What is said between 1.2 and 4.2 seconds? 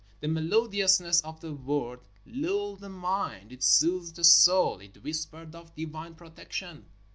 of the word lulled the mind. It soothed